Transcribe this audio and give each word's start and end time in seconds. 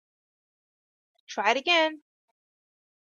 Try 1.27 1.51
it 1.51 1.57
again. 1.57 2.01